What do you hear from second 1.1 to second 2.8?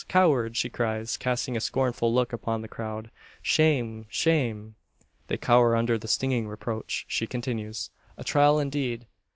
casting a scornful look upon the